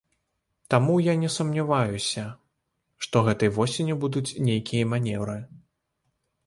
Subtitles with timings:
[0.73, 2.23] Таму я не сумняваюся,
[3.07, 5.37] што гэтай восенню будуць нейкія манеўры.